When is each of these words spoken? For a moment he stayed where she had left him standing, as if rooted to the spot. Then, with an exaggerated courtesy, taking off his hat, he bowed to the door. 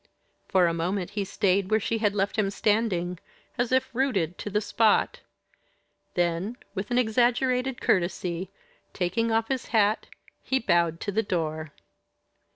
For 0.47 0.65
a 0.65 0.73
moment 0.73 1.11
he 1.11 1.23
stayed 1.23 1.69
where 1.69 1.79
she 1.79 1.99
had 1.99 2.15
left 2.15 2.35
him 2.35 2.49
standing, 2.49 3.19
as 3.55 3.71
if 3.71 3.93
rooted 3.93 4.39
to 4.39 4.49
the 4.49 4.59
spot. 4.59 5.19
Then, 6.15 6.57
with 6.73 6.89
an 6.89 6.97
exaggerated 6.97 7.79
courtesy, 7.81 8.49
taking 8.93 9.31
off 9.31 9.49
his 9.49 9.67
hat, 9.67 10.07
he 10.41 10.57
bowed 10.57 10.99
to 11.01 11.11
the 11.11 11.21
door. 11.21 11.71